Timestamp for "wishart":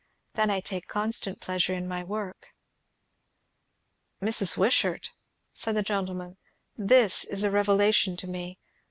4.57-5.11